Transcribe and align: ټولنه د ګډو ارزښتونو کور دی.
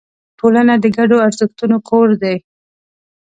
ټولنه 0.39 0.73
د 0.79 0.85
ګډو 0.97 1.17
ارزښتونو 1.27 1.77
کور 1.89 2.09
دی. 2.21 2.35